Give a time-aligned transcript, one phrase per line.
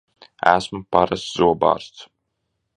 [0.51, 2.05] Esmu parasts zobārsts!